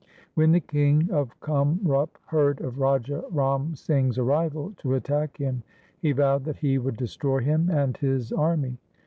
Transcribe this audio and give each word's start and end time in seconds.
When 0.33 0.51
the 0.51 0.59
king 0.59 1.11
of 1.11 1.39
Kamrup 1.41 2.17
heard 2.25 2.59
of 2.61 2.79
Raja 2.79 3.23
Ram 3.29 3.75
Singh's 3.75 4.17
arrival 4.17 4.73
to 4.77 4.95
attack 4.95 5.37
him, 5.37 5.61
he 5.99 6.11
vowed 6.11 6.43
that 6.45 6.57
he 6.57 6.79
would 6.79 6.97
destroy 6.97 7.37
him 7.41 7.69
and 7.69 7.95
his 7.97 8.31
army. 8.33 8.79